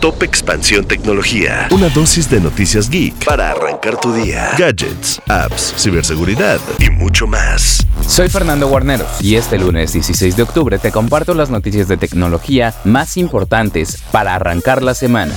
[0.00, 1.66] Top Expansión Tecnología.
[1.72, 4.52] Una dosis de noticias geek para arrancar tu día.
[4.56, 7.84] Gadgets, apps, ciberseguridad y mucho más.
[8.06, 12.74] Soy Fernando Guarneros y este lunes 16 de octubre te comparto las noticias de tecnología
[12.84, 15.34] más importantes para arrancar la semana.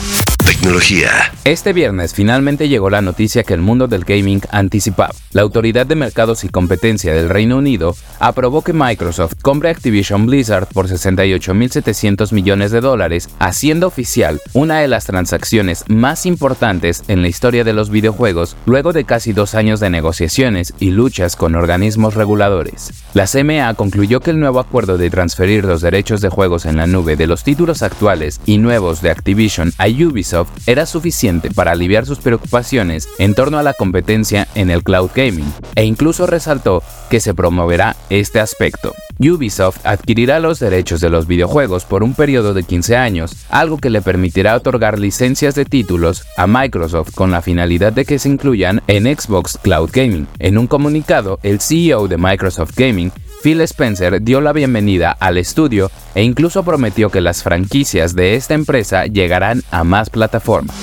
[1.44, 5.14] Este viernes finalmente llegó la noticia que el mundo del gaming anticipaba.
[5.32, 10.68] La Autoridad de Mercados y Competencia del Reino Unido aprobó que Microsoft compre Activision Blizzard
[10.68, 17.30] por 68.700 millones de dólares, haciendo oficial una de las transacciones más importantes en la
[17.30, 22.14] historia de los videojuegos luego de casi dos años de negociaciones y luchas con organismos
[22.14, 22.92] reguladores.
[23.14, 26.86] La CMA concluyó que el nuevo acuerdo de transferir los derechos de juegos en la
[26.86, 32.06] nube de los títulos actuales y nuevos de Activision a Ubisoft era suficiente para aliviar
[32.06, 37.20] sus preocupaciones en torno a la competencia en el cloud gaming, e incluso resaltó que
[37.20, 38.94] se promoverá este aspecto.
[39.20, 43.90] Ubisoft adquirirá los derechos de los videojuegos por un periodo de 15 años, algo que
[43.90, 48.82] le permitirá otorgar licencias de títulos a Microsoft con la finalidad de que se incluyan
[48.88, 50.28] en Xbox Cloud Gaming.
[50.40, 55.90] En un comunicado, el CEO de Microsoft Gaming Phil Spencer dio la bienvenida al estudio
[56.14, 60.76] e incluso prometió que las franquicias de esta empresa llegarán a más plataformas.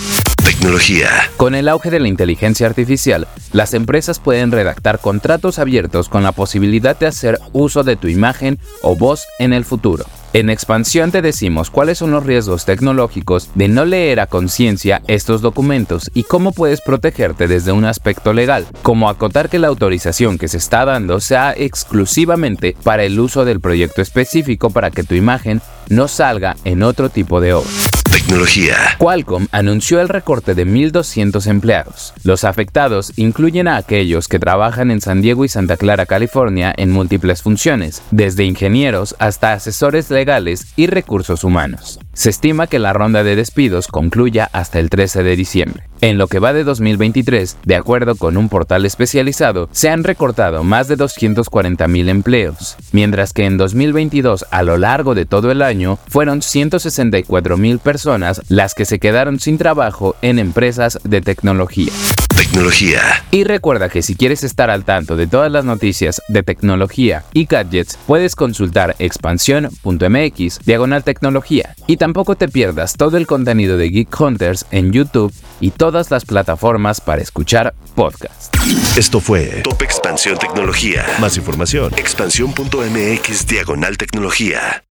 [0.45, 1.09] Tecnología.
[1.37, 6.33] Con el auge de la inteligencia artificial, las empresas pueden redactar contratos abiertos con la
[6.33, 10.05] posibilidad de hacer uso de tu imagen o voz en el futuro.
[10.39, 15.41] En expansión te decimos cuáles son los riesgos tecnológicos de no leer a conciencia estos
[15.41, 20.47] documentos y cómo puedes protegerte desde un aspecto legal, como acotar que la autorización que
[20.47, 25.61] se está dando sea exclusivamente para el uso del proyecto específico para que tu imagen
[25.89, 27.98] no salga en otro tipo de obra.
[28.13, 28.75] Tecnología.
[28.97, 32.15] Qualcomm anunció el recorte de 1.200 empleados.
[32.25, 36.91] Los afectados incluyen a aquellos que trabajan en San Diego y Santa Clara, California, en
[36.91, 42.01] múltiples funciones, desde ingenieros hasta asesores legales y recursos humanos.
[42.15, 45.85] Se estima que la ronda de despidos concluya hasta el 13 de diciembre.
[46.01, 50.63] En lo que va de 2023, de acuerdo con un portal especializado, se han recortado
[50.63, 55.99] más de 240.000 empleos, mientras que en 2022, a lo largo de todo el año,
[56.09, 61.93] fueron 164.000 personas las que se quedaron sin trabajo en empresas de tecnología.
[62.39, 63.01] Tecnología.
[63.33, 67.47] Y recuerda que si quieres estar al tanto de todas las noticias de tecnología y
[67.47, 71.75] gadgets, puedes consultar expansión.mx diagonal tecnología.
[71.89, 76.25] Y tampoco te pierdas todo el contenido de Geek Hunters en YouTube y todas las
[76.25, 78.51] plataformas para escuchar podcasts.
[78.97, 81.05] Esto fue Top Expansión Tecnología.
[81.19, 84.85] Más información, expansión.mx diagonal tecnología.